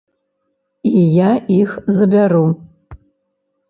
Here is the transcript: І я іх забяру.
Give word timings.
І 0.93 1.03
я 1.17 1.29
іх 1.59 1.79
забяру. 2.01 2.45